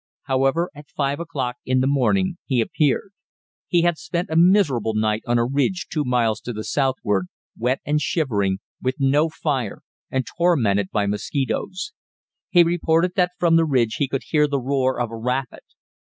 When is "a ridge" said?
5.37-5.85